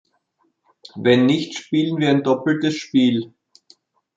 [0.95, 3.35] Wenn nicht, spielen wir ein doppeltes Spiel.